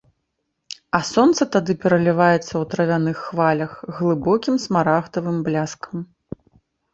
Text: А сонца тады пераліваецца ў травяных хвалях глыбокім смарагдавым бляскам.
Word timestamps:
А 0.99 1.01
сонца 1.09 1.41
тады 1.55 1.75
пераліваецца 1.83 2.41
ў 2.43 2.61
травяных 2.71 3.17
хвалях 3.27 3.77
глыбокім 3.99 4.55
смарагдавым 4.65 5.37
бляскам. 5.51 5.97